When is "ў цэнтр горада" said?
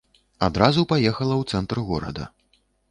1.37-2.31